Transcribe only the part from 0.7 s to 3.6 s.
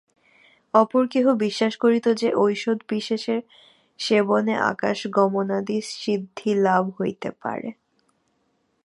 অপর কেহ বিশ্বাস করিত যে, ঔষধবিশেষের